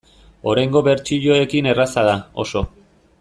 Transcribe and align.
Oraingo 0.53 0.81
bertsioekin 0.87 1.71
erraza 1.75 2.07
da, 2.11 2.17
oso. 2.45 2.65